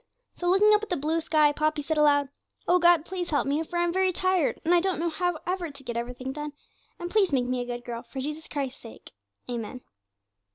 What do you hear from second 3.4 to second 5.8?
me, for I'm very tired, and I don't know how ever